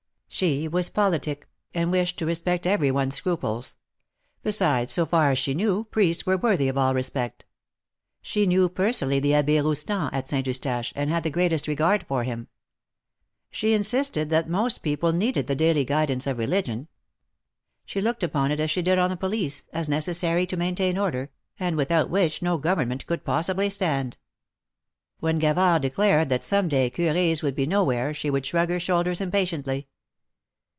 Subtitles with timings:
[0.33, 3.75] She was politic, and wished to respect every one's scruples.
[4.43, 5.83] Besides, so far as she knew.
[5.83, 7.45] Priests were worthy of all respect.
[8.23, 12.23] She knev/ personally the Abb6 Roustan, at Saint Eustache, and had the greatest regard for
[12.23, 12.47] him.
[13.51, 16.87] She insisted that most people needed the daily guidapce of religion.
[17.85, 21.29] She looked upon it as she did on the police, as necessary to maintain order,
[21.59, 24.15] and without which no government could possibly stand,
[25.19, 29.19] When Gavard declared that some day Cur6s would be nowhere, she would shrug her shoulders
[29.21, 29.87] impatiently.